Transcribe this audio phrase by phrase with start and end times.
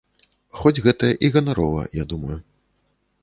[0.59, 2.37] Хоць гэта і ганарова, я думаю.